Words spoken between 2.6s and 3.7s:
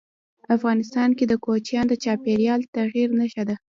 د تغیر نښه ده.